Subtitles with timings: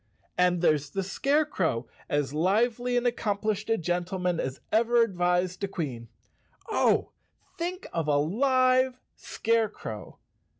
[0.35, 5.67] And there's the Scare¬ crow, as lively and accomplished a gentleman as ever advised a
[5.67, 6.07] Queen.
[6.71, 7.11] Oh,
[7.55, 10.17] think of a live Scarecrow!